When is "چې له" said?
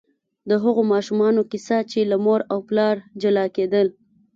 1.91-2.17